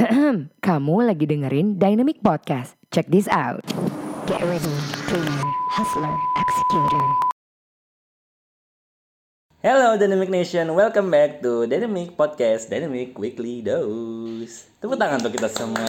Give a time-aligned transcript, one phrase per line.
[0.66, 2.72] Kamu lagi dengerin Dynamic Podcast.
[2.88, 3.60] Check this out.
[4.24, 4.72] Get ready,
[5.12, 7.06] dreamer, hustler, executor.
[9.60, 14.72] Hello Dynamic Nation, welcome back to Dynamic Podcast Dynamic Weekly Dose.
[14.80, 15.84] Tepuk tangan untuk kita semua.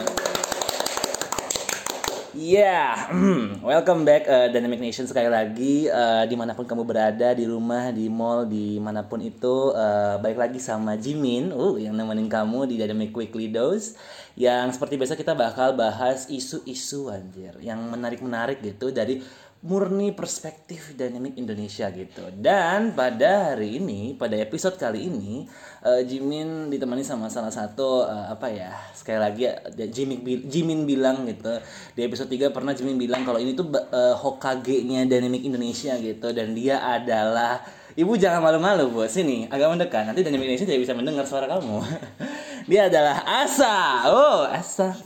[2.32, 3.12] Yeah,
[3.60, 7.92] welcome back uh, Dynamic Nation sekali lagi uh, di mana pun kamu berada di rumah,
[7.92, 12.72] di mall, di mana pun itu uh, balik lagi sama Jimin, uh yang nemenin kamu
[12.72, 14.00] di Dynamic Weekly Dose.
[14.32, 19.20] Yang seperti biasa kita bakal bahas isu-isu anjir yang menarik-menarik gitu dari
[19.62, 22.26] murni perspektif dynamic Indonesia gitu.
[22.34, 25.46] Dan pada hari ini, pada episode kali ini,
[25.86, 28.74] uh, Jimin ditemani sama salah satu uh, apa ya?
[28.90, 29.54] Sekali lagi ya,
[29.86, 31.62] Jimin Jimin bilang gitu.
[31.94, 36.58] Di episode 3 pernah Jimin bilang kalau ini tuh uh, Hokage-nya dynamic Indonesia gitu dan
[36.58, 39.04] dia adalah Ibu jangan malu-malu, Bu.
[39.04, 40.08] Sini, agak mendekat.
[40.08, 41.84] Nanti dynamic Indonesia tidak bisa mendengar suara kamu.
[42.72, 44.08] dia adalah Asa.
[44.08, 44.96] Oh, Asa.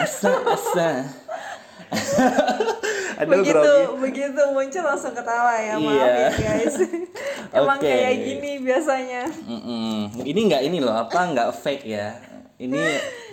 [0.00, 0.88] Asa, Asa.
[3.20, 4.00] Aduh, begitu grogi.
[4.02, 6.28] begitu muncul langsung ketawa ya maaf iya.
[6.28, 6.76] ya guys
[7.58, 7.92] emang okay.
[7.94, 9.96] kayak gini biasanya mm -mm.
[10.26, 12.78] ini nggak ini loh apa nggak fake ya ini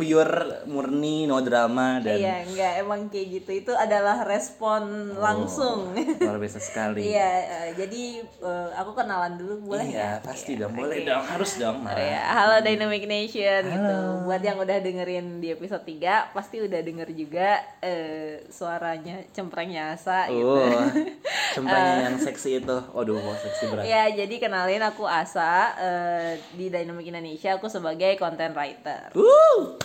[0.01, 5.93] pure murni no drama dan iya enggak emang kayak gitu itu adalah respon oh, langsung
[5.93, 10.25] luar biasa sekali iya uh, jadi uh, aku kenalan dulu boleh iya ya?
[10.25, 11.09] pasti iya, dong boleh okay.
[11.13, 12.01] dong harus dong Mara.
[12.01, 13.73] Ya, halo Dynamic Nation halo.
[13.77, 19.93] gitu buat yang udah dengerin di episode 3 pasti udah denger juga uh, suaranya cemprengnya
[19.93, 20.49] Asa gitu.
[20.49, 21.13] oh, gitu
[21.61, 26.73] cemprengnya uh, yang seksi itu aduh seksi berat ya jadi kenalin aku Asa uh, di
[26.73, 29.75] Dynamic Indonesia aku sebagai content writer Woo!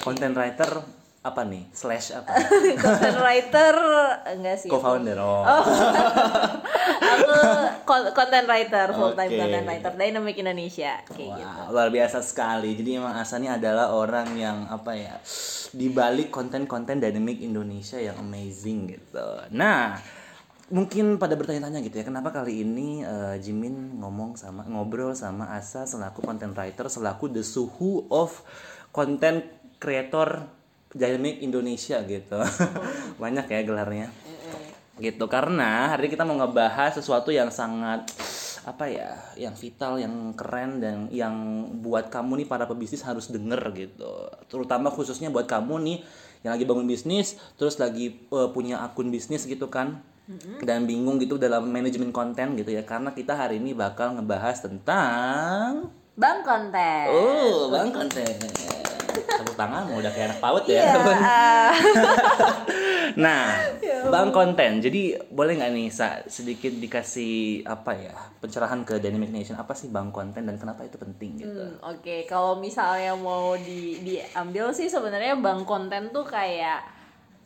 [0.00, 0.80] Content writer
[1.26, 1.66] apa nih?
[1.74, 2.30] Slash apa?
[2.84, 3.74] content writer
[4.32, 4.70] enggak sih.
[4.70, 5.18] Co-founder.
[5.18, 5.42] Oh.
[5.44, 5.64] oh.
[6.96, 7.32] aku
[8.14, 9.40] content writer, full time okay.
[9.42, 11.60] content writer Dynamic Indonesia kayak wow, gitu.
[11.74, 12.78] Luar biasa sekali.
[12.78, 15.18] Jadi emang Asa ini adalah orang yang apa ya?
[15.74, 19.28] Di balik konten-konten Dynamic Indonesia yang amazing gitu.
[19.52, 19.98] Nah,
[20.66, 25.86] mungkin pada bertanya-tanya gitu ya kenapa kali ini uh, Jimin ngomong sama ngobrol sama Asa
[25.86, 28.42] selaku content writer selaku the suhu of
[28.90, 29.46] content
[29.78, 30.48] creator
[30.96, 32.40] dynamic Indonesia gitu.
[33.22, 34.08] Banyak ya gelarnya.
[34.96, 38.08] Gitu karena hari ini kita mau ngebahas sesuatu yang sangat
[38.66, 43.60] apa ya yang vital yang keren dan yang buat kamu nih para pebisnis harus denger
[43.76, 44.32] gitu.
[44.48, 45.98] Terutama khususnya buat kamu nih
[46.42, 50.00] yang lagi bangun bisnis terus lagi uh, punya akun bisnis gitu kan
[50.66, 55.94] dan bingung gitu dalam manajemen konten gitu ya karena kita hari ini bakal ngebahas tentang
[56.18, 57.06] bang konten.
[57.14, 58.34] Oh bang konten.
[59.16, 60.82] Tepuk tangan udah kayak anak paut ya.
[60.82, 61.70] Yeah.
[63.22, 64.82] nah ya bang konten.
[64.82, 69.54] Jadi boleh nggak nih Sa, sedikit dikasih apa ya pencerahan ke Dynamic Nation?
[69.54, 71.54] Apa sih bang konten dan kenapa itu penting gitu?
[71.54, 72.02] Hmm, oke.
[72.02, 72.26] Okay.
[72.26, 76.95] kalau misalnya mau di diambil sih sebenarnya bang konten tuh kayak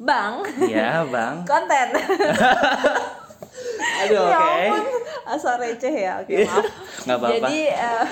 [0.01, 0.41] Bang.
[0.57, 1.45] Iya, Bang.
[1.51, 1.89] Konten.
[4.01, 4.41] Aduh, ya oke.
[4.41, 4.67] Okay.
[5.29, 6.13] Asal receh ya.
[6.25, 6.65] Oke, okay, maaf.
[7.07, 7.37] Gak apa-apa.
[7.37, 8.07] Jadi uh,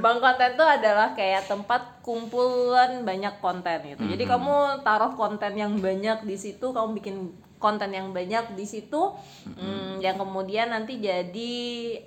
[0.00, 4.00] Bang konten tuh adalah kayak tempat kumpulan banyak konten gitu.
[4.00, 4.12] Mm -hmm.
[4.16, 7.16] Jadi kamu taruh konten yang banyak di situ, kamu bikin
[7.60, 9.60] konten yang banyak di situ, mm -hmm.
[9.60, 11.52] hmm, yang kemudian nanti jadi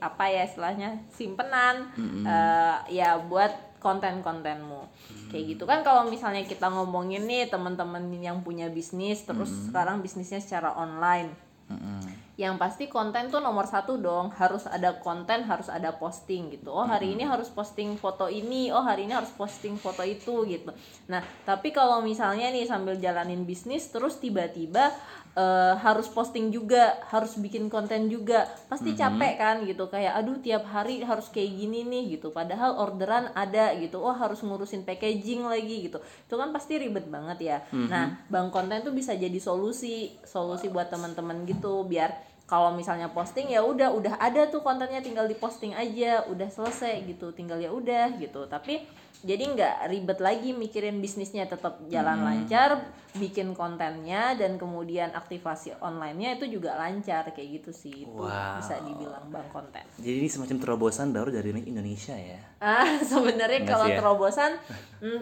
[0.02, 2.24] apa ya istilahnya simpenan, mm -hmm.
[2.26, 5.30] uh, ya buat konten-kontenmu hmm.
[5.30, 9.70] kayak gitu kan kalau misalnya kita ngomongin nih teman-teman yang punya bisnis terus hmm.
[9.70, 11.36] sekarang bisnisnya secara online
[11.68, 12.08] hmm.
[12.40, 16.88] yang pasti konten tuh nomor satu dong harus ada konten harus ada posting gitu oh
[16.88, 17.16] hari hmm.
[17.20, 20.72] ini harus posting foto ini oh hari ini harus posting foto itu gitu
[21.12, 24.96] nah tapi kalau misalnya nih sambil jalanin bisnis terus tiba-tiba
[25.34, 28.50] uh, harus posting juga harus bikin konten juga.
[28.70, 29.04] Pasti mm -hmm.
[29.04, 32.30] capek kan gitu kayak aduh tiap hari harus kayak gini nih gitu.
[32.30, 34.02] Padahal orderan ada gitu.
[34.02, 36.00] Oh harus ngurusin packaging lagi gitu.
[36.00, 37.58] Itu kan pasti ribet banget ya.
[37.70, 37.88] Mm -hmm.
[37.90, 41.86] nah bang konten tuh bisa jadi solusi solusi buat teman-teman gitu.
[41.86, 42.14] Biar
[42.46, 47.34] kalau misalnya posting ya udah udah ada tuh kontennya tinggal diposting aja udah selesai gitu.
[47.34, 48.46] Tinggal ya udah gitu.
[48.46, 48.86] Tapi
[49.24, 52.28] jadi nggak ribet lagi mikirin bisnisnya tetap jalan hmm.
[52.28, 58.58] lancar bikin kontennya dan kemudian aktivasi onlinenya itu juga lancar kayak gitu sih itu wow.
[58.58, 63.86] bisa dibilang bang konten jadi ini semacam terobosan baru dari Indonesia ya ah sebenarnya kalau
[63.86, 64.02] ya?
[64.02, 64.58] terobosan
[65.06, 65.22] mm,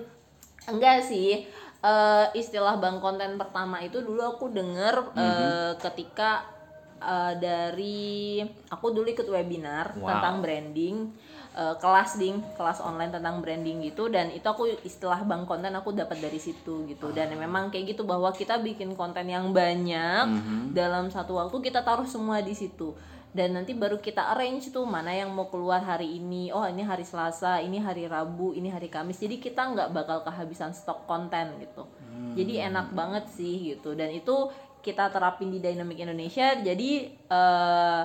[0.71, 1.43] enggak sih
[1.83, 5.27] uh, istilah bang konten pertama itu dulu aku denger mm -hmm.
[5.27, 6.47] uh, ketika
[7.01, 8.39] uh, dari
[8.71, 10.15] aku dulu ikut webinar wow.
[10.15, 11.11] tentang branding
[11.55, 12.39] uh, kelas ding.
[12.55, 14.07] Kelas online tentang branding gitu.
[14.07, 17.11] Dan itu aku istilah bang konten aku dapat dari situ gitu.
[17.15, 20.61] Dan memang kayak gitu bahwa kita bikin konten yang banyak mm -hmm.
[20.75, 22.95] dalam satu waktu kita taruh semua di situ.
[23.31, 26.51] Dan nanti baru kita arrange tuh mana yang mau keluar hari ini.
[26.51, 29.23] Oh ini hari Selasa ini hari Rabu ini hari Kamis.
[29.23, 31.87] Jadi kita nggak bakal kehabisan stok konten gitu.
[32.35, 33.95] Jadi enak banget sih gitu.
[33.95, 34.51] Dan itu
[34.83, 36.59] kita terapin di Dynamic Indonesia.
[36.59, 38.01] Jadi eh,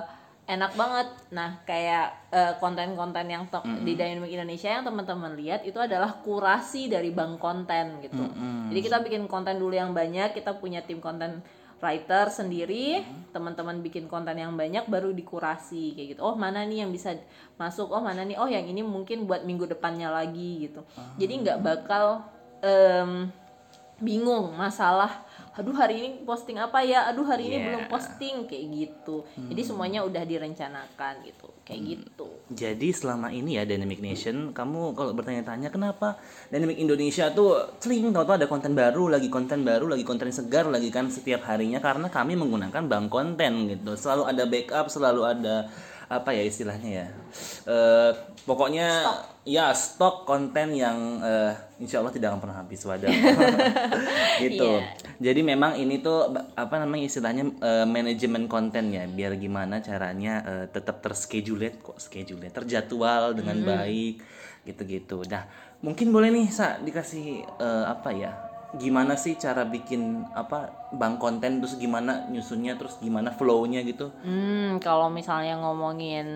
[0.47, 1.07] enak banget.
[1.35, 6.87] Nah kayak eh, konten-konten yang te- di Dynamic Indonesia yang teman-teman lihat itu adalah kurasi
[6.87, 8.23] dari bank konten gitu.
[8.71, 11.43] Jadi kita bikin konten dulu yang banyak kita punya tim konten
[11.77, 16.21] writer sendiri teman-teman bikin konten yang banyak baru dikurasi kayak gitu.
[16.25, 17.13] Oh mana nih yang bisa
[17.59, 17.91] masuk?
[17.93, 18.39] Oh mana nih?
[18.39, 20.81] Oh yang ini mungkin buat minggu depannya lagi gitu.
[21.21, 22.25] Jadi nggak bakal
[22.65, 23.29] em,
[24.01, 25.26] bingung masalah
[25.57, 27.09] aduh hari ini posting apa ya?
[27.09, 27.65] Aduh hari ini Yeah.
[27.73, 29.25] belum posting kayak gitu.
[29.33, 32.29] Jadi semuanya udah direncanakan gitu kayak gitu.
[32.53, 36.21] Jadi selama ini ya Dynamic Nation, kamu kalau bertanya-tanya kenapa
[36.53, 40.93] Dynamic Indonesia tuh sering tahu-tahu ada konten baru, lagi konten baru, lagi konten segar lagi
[40.93, 41.81] kan setiap harinya?
[41.81, 43.97] Karena kami menggunakan bank konten gitu.
[43.97, 45.55] Selalu ada backup, selalu ada
[46.07, 47.07] apa ya istilahnya ya.
[47.67, 48.11] Eh,
[48.47, 49.03] pokoknya
[49.43, 51.51] ya stok konten yang eh,
[51.83, 53.11] insya Allah tidak akan pernah habis wadah.
[54.43, 54.79] gitu.
[54.79, 54.87] Iya.
[55.19, 60.65] Jadi memang ini tuh apa namanya istilahnya eh, manajemen konten ya, biar gimana caranya eh,
[60.71, 64.23] tetap terschedule kok schedule terjadwal dengan baik
[64.63, 65.27] gitu-gitu.
[65.27, 65.43] Nah,
[65.83, 68.46] mungkin boleh nih Sa dikasih eh, apa ya?
[68.75, 74.11] Gimana sih cara bikin apa bank konten terus gimana nyusunnya terus gimana flow-nya gitu?
[74.23, 76.27] Hmm, kalau misalnya ngomongin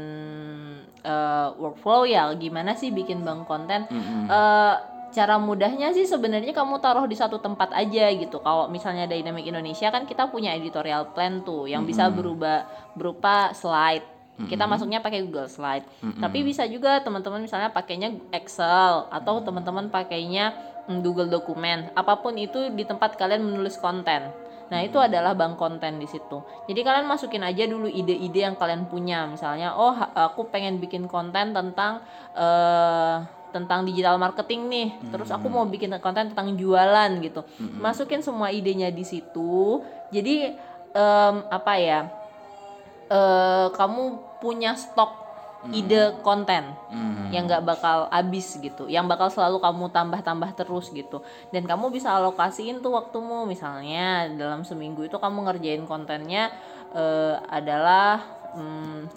[1.04, 3.84] eh, workflow ya, gimana sih bikin bank konten?
[4.32, 4.76] Eh,
[5.12, 8.40] cara mudahnya sih sebenarnya kamu taruh di satu tempat aja gitu.
[8.40, 12.64] Kalau misalnya Dynamic Indonesia kan kita punya editorial plan tuh yang bisa berubah
[12.96, 14.08] berupa slide.
[14.42, 15.86] Kita masuknya pakai Google Slide.
[16.18, 21.94] Tapi bisa juga teman-teman misalnya pakainya Excel atau teman-teman pakainya mm, Google Dokumen.
[21.94, 24.34] Apa pun itu di tempat kalian menulis konten.
[24.72, 26.40] Nah, itu adalah bank konten di situ.
[26.64, 29.28] Jadi kalian masukin aja dulu ide-ide yang kalian punya.
[29.28, 32.00] Misalnya, oh aku pengen bikin konten tentang
[32.32, 33.20] eh
[33.52, 34.90] tentang digital marketing nih.
[35.12, 37.44] Terus aku mau bikin konten tentang jualan gitu.
[37.84, 39.84] Masukin semua idenya di situ.
[40.08, 40.56] Jadi
[40.96, 42.08] em, apa ya?
[43.12, 44.04] eh kamu
[44.40, 45.21] punya stok
[45.70, 46.74] ide konten
[47.30, 51.22] yang nggak bakal habis gitu, yang bakal selalu kamu tambah-tambah terus gitu,
[51.54, 56.52] dan kamu bisa alokasiin tuh waktumu misalnya dalam seminggu itu kamu ngerjain kontennya
[56.92, 58.20] eh, adalah
[58.58, 59.08] mm,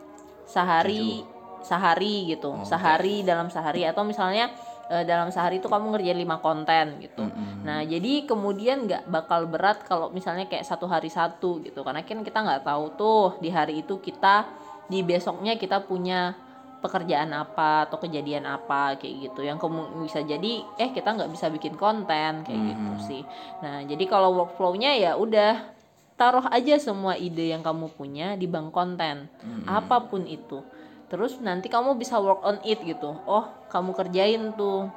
[0.47, 1.27] sehari
[1.65, 4.53] sehari gitu, sehari dalam sehari atau misalnya
[4.93, 7.25] eh, dalam sehari itu kamu ngerjain lima konten gitu.
[7.65, 12.21] Nah jadi kemudian nggak bakal berat kalau misalnya kayak satu hari satu gitu, karena kan
[12.21, 14.45] kita nggak tahu tuh di hari itu kita
[14.89, 16.37] di besoknya kita punya
[16.85, 19.41] pekerjaan apa atau kejadian apa kayak gitu.
[19.41, 23.23] Yang kamu bisa jadi eh kita nggak bisa bikin konten kayak gitu sih.
[23.65, 25.73] Nah jadi kalau workflownya ya udah
[26.21, 29.33] taruh aja semua ide yang kamu punya di bank konten.
[29.65, 30.61] Apa pun itu.
[31.09, 33.17] Terus nanti kamu bisa work on it gitu.
[33.25, 34.93] Oh kamu kerjain tuh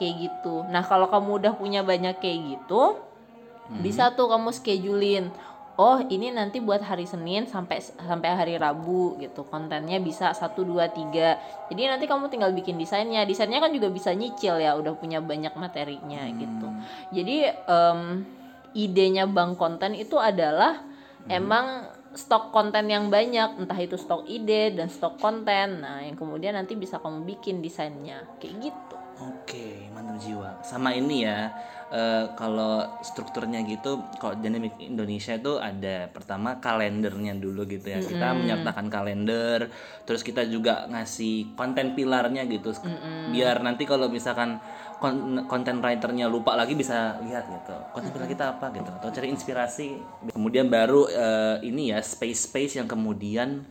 [0.00, 0.64] kayak gitu.
[0.72, 2.96] Nah kalau kamu udah punya banyak kayak gitu
[3.66, 5.34] bisa tuh kamu schedulein
[5.76, 9.44] oh ini nanti buat hari Senin sampai sampai hari Rabu gitu.
[9.44, 13.28] Kontennya bisa 1 2 3 jadi nanti kamu tinggal bikin desainnya.
[13.28, 16.68] Desainnya kan juga bisa nyicil ya udah punya banyak materinya gitu.
[17.12, 18.00] Jadi em,
[18.72, 20.80] idenya bank konten itu adalah
[21.28, 23.60] emang stok konten yang banyak.
[23.60, 25.84] Entah itu stok ide dan stok konten.
[25.84, 28.24] Nah yang kemudian nanti bisa kamu bikin desainnya.
[28.40, 28.96] Kayak gitu.
[29.16, 30.60] Oke, mantap jiwa.
[30.60, 31.48] Sama ini ya,
[31.92, 38.02] eh, kalau strukturnya gitu, kalau Dynamic Indonesia itu ada pertama kalendernya dulu gitu ya.
[38.02, 39.70] Kita menyertakan kalender,
[40.02, 42.74] terus kita juga ngasih konten pilarnya gitu,
[43.30, 44.58] biar nanti kalau misalkan
[44.98, 49.28] kon- konten writernya lupa lagi bisa lihat gitu, konten pilar kita apa gitu, atau cari
[49.30, 49.88] inspirasi.
[50.34, 53.62] Kemudian baru eh, ini ya space-space yang kemudian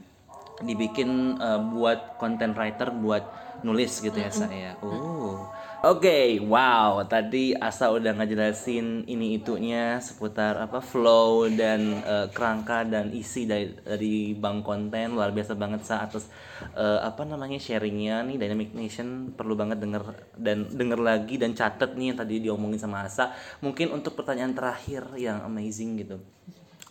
[0.63, 3.23] dibikin eh, buat content writer buat
[3.63, 4.71] nulis gitu ya saya.
[4.79, 5.43] Oh.
[5.85, 7.05] Oke, wow.
[7.05, 13.69] Tadi Asa udah ngejelasin ini itunya seputar apa flow dan eh, kerangka dan isi dari
[13.85, 16.25] dari bank konten luar biasa banget Sa atas
[16.73, 21.93] eh, apa namanya sharingnya nih Dynamic Nation perlu banget denger dan denger lagi dan catet
[21.93, 23.29] nih yang tadi diomongin sama Asa.
[23.61, 26.17] Mungkin untuk pertanyaan terakhir yang amazing gitu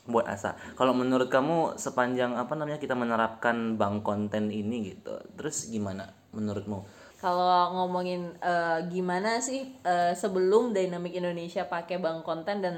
[0.06, 0.54] buat Asa.
[0.78, 7.03] Kalau menurut kamu sepanjang apa namanya kita menerapkan bank konten ini gitu, terus gimana menurutmu?
[7.24, 12.76] Kalau ngomongin eh, gimana sih eh, sebelum Dynamic Indonesia pakai bank konten dan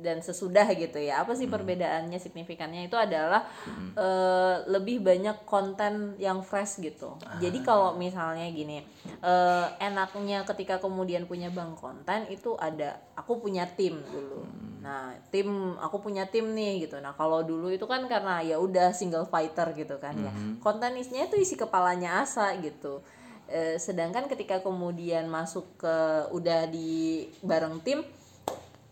[0.00, 2.92] dan sesudah gitu ya apa sih perbedaannya signifikannya?
[2.92, 3.48] Itu adalah
[3.96, 7.16] eh, lebih banyak konten yang fresh gitu.
[7.40, 8.84] Jadi kalau misalnya gini
[9.24, 14.44] eh, enaknya ketika kemudian punya bank konten itu ada aku punya tim dulu.
[14.80, 17.00] Nah, tim aku punya tim nih gitu.
[17.00, 20.32] Nah, kalau dulu itu kan karena ya udah single fighter gitu kan ya.
[20.64, 23.04] Konten isinya itu isi kepalanya Asa gitu.
[23.50, 25.96] Eh, sedangkan ketika kemudian masuk ke
[26.30, 27.98] udah di bareng tim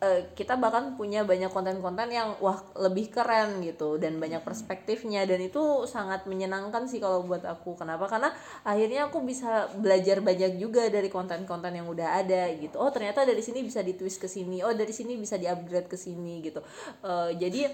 [0.02, 5.38] eh, kita bahkan punya banyak konten-konten yang wah lebih keren gitu dan banyak perspektifnya dan
[5.42, 7.78] itu sangat menyenangkan sih kalau buat aku.
[7.78, 8.10] Kenapa?
[8.10, 8.34] Karena
[8.66, 12.82] akhirnya aku bisa belajar banyak juga dari konten-konten yang udah ada gitu.
[12.82, 14.66] Oh ternyata dari sini bisa ditwist ke sini.
[14.66, 16.66] Oh dari sini bisa diupgrade ke sini gitu.
[17.06, 17.70] Eh, jadi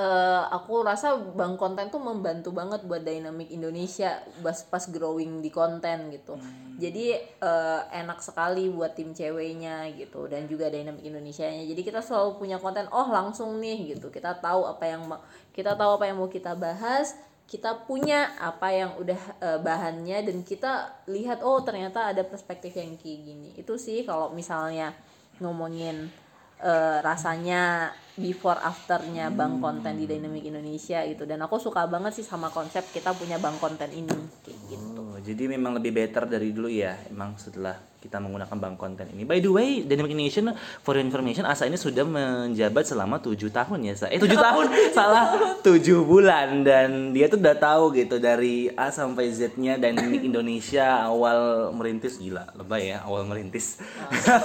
[0.00, 5.52] eh, aku rasa bank konten tuh membantu banget buat dynamic Indonesia pas pas growing di
[5.52, 6.40] konten gitu.
[6.80, 11.68] Jadi eh, enak sekali buat tim ceweknya gitu dan juga dynamic Indonesianya.
[11.68, 14.08] Jadi kita selalu punya konten oh langsung nih gitu.
[14.08, 15.04] Kita tahu apa yang
[15.52, 17.12] kita tahu apa yang mau kita bahas,
[17.44, 22.96] kita punya apa yang udah eh, bahannya dan kita lihat oh ternyata ada perspektif yang
[22.96, 23.48] kayak gini.
[23.52, 24.96] Itu sih kalau misalnya
[25.40, 26.08] ngomongin
[26.60, 31.24] eh, rasanya before afternya bank konten di Dynamic Indonesia gitu.
[31.24, 34.12] Dan aku suka banget sih sama konsep kita punya bank konten ini
[34.44, 34.59] kayak
[35.30, 39.28] jadi memang lebih better dari dulu ya, emang setelah kita menggunakan bank konten ini.
[39.28, 43.86] By the way, Dynamic Nation for your information, Asa ini sudah menjabat selama tujuh tahun
[43.86, 44.06] ya, Sa.
[44.10, 49.30] Eh tujuh tahun, salah, tujuh bulan dan dia tuh udah tahu gitu dari A sampai
[49.30, 53.78] Z-nya Dynamic Indonesia awal merintis gila, lebay ya awal merintis,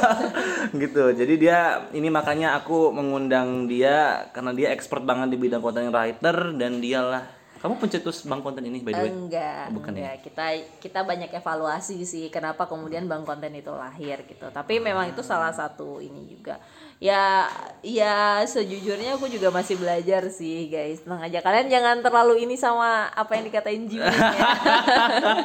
[0.86, 1.16] gitu.
[1.18, 6.54] Jadi dia ini makanya aku mengundang dia karena dia expert banget di bidang content writer
[6.54, 7.35] dan dialah
[7.66, 9.10] kamu pencetus bank konten ini by the way?
[9.10, 9.98] enggak Oh, bukan ya?
[9.98, 10.46] enggak kita
[10.78, 15.50] kita banyak evaluasi sih kenapa kemudian bank konten itu lahir gitu tapi memang itu salah
[15.50, 16.62] satu ini juga
[17.04, 17.46] ya
[17.84, 23.12] ya sejujurnya aku juga masih belajar sih guys tenang aja kalian jangan terlalu ini sama
[23.12, 24.50] apa yang dikatain Jimmy ya.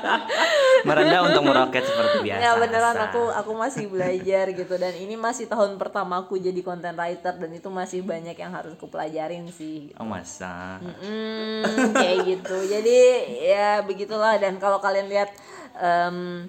[0.89, 2.41] merendah untuk meroket seperti biasa.
[2.41, 6.97] ya beneran aku aku masih belajar gitu dan ini masih tahun pertama aku jadi content
[6.97, 10.81] writer dan itu masih banyak yang harus aku pelajarin sih Oh masa.
[10.81, 12.57] Hmm, kayak gitu.
[12.65, 12.99] Jadi
[13.45, 15.29] ya begitulah dan kalau kalian lihat
[15.77, 16.49] em,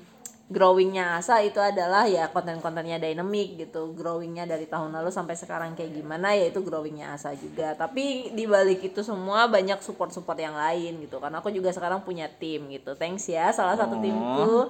[0.51, 3.95] growingnya Asa itu adalah ya konten-kontennya dynamic gitu.
[3.95, 7.71] Growingnya dari tahun lalu sampai sekarang kayak gimana ya itu growingnya Asa juga.
[7.79, 11.23] Tapi di balik itu semua banyak support-support yang lain gitu.
[11.23, 12.91] Karena aku juga sekarang punya tim gitu.
[12.99, 14.69] Thanks ya salah satu timku.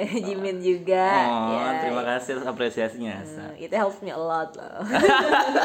[0.26, 1.06] Jimin juga.
[1.28, 3.20] Oh, ya, terima kasih atas apresiasinya.
[3.24, 3.52] Sa.
[3.60, 4.80] It helps me a lot loh.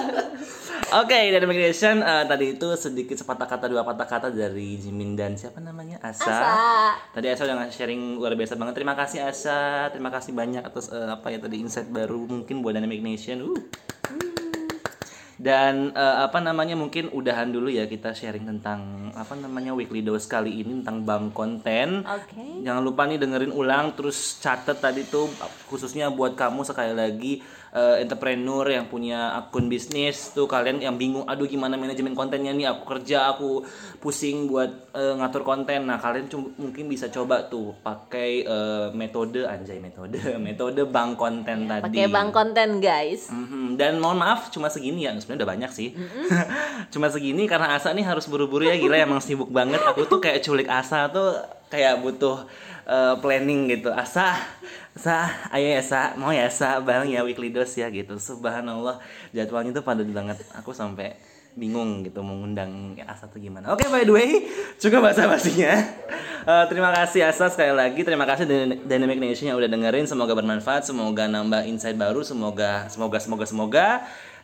[1.02, 5.40] Oke, dari Migration eh, tadi itu sedikit sepatah kata dua patah kata dari Jimin dan
[5.40, 6.28] siapa namanya Asa.
[6.28, 6.54] Asa.
[7.16, 8.76] Tadi Asa udah sharing luar biasa banget.
[8.76, 9.88] Terima kasih Asa.
[9.92, 13.40] Terima kasih banyak atas eh, apa ya tadi insight baru mungkin buat Dynamic Nation.
[13.46, 14.25] Uh.
[15.36, 20.28] Dan eh, apa namanya mungkin udahan dulu ya kita sharing tentang apa namanya weekly dose
[20.32, 22.08] kali ini tentang bank konten.
[22.08, 22.64] Oke.
[22.64, 25.28] Jangan lupa nih dengerin ulang terus catet tadi tuh
[25.68, 27.34] khususnya buat kamu sekali lagi
[27.76, 32.72] eh, entrepreneur yang punya akun bisnis tuh kalian yang bingung aduh gimana manajemen kontennya nih?
[32.72, 33.68] Aku kerja aku
[34.00, 35.92] pusing buat eh, ngatur konten.
[35.92, 40.18] Nah kalian mungkin bisa coba tuh pakai eh, metode anjay metode
[40.48, 41.84] metode bank konten tadi.
[41.84, 43.28] Pakai bank konten guys.
[43.28, 45.90] Mhm, Dan mohon maaf cuma segini ya sebenarnya udah banyak sih.
[46.94, 49.84] Cuma segini karena Asa nih harus buru-buru ya gila emang sibuk banget.
[49.84, 51.36] Aku tuh kayak culik Asa tuh
[51.68, 52.46] kayak butuh
[52.86, 53.90] eh, planning gitu.
[53.90, 54.38] Asa
[54.96, 58.16] Sa, ayo ya Sa, mau ya Sa, bareng ya weekly dose ya gitu.
[58.16, 59.04] Subhanallah,
[59.36, 60.40] jadwalnya tuh padat banget.
[60.56, 61.20] Aku sampai
[61.56, 63.72] bingung gitu mengundang Asa tuh gimana.
[63.72, 64.30] Oke by the way,
[64.80, 65.74] cukup basa-basinya.
[66.46, 68.06] Eh, Terima kasih Asa sekali lagi.
[68.06, 70.06] Terima kasih Dyn- Dynamic Nation yang udah dengerin.
[70.06, 73.88] Semoga bermanfaat, semoga nambah insight baru Semoga, semoga, semoga, semoga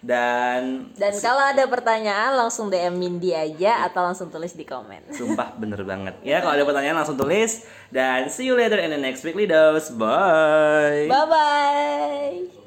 [0.02, 5.14] Dan Dan kalau ada pertanyaan langsung DM Mindy aja atau langsung tulis di komen.
[5.14, 8.98] Sumpah bener banget Ya kalau ada pertanyaan langsung tulis Dan see you later in the
[8.98, 12.61] next weekly dose Bye Bye bye.